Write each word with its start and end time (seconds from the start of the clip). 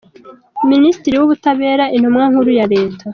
Minisitiri 0.71 1.15
w’Ubutabera 1.17 1.85
Intumwa 1.95 2.25
Nkuru 2.31 2.51
ya 2.59 2.65
Leta. 2.73 3.05